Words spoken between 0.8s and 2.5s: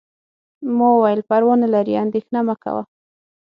وویل: پروا نه لري، اندیښنه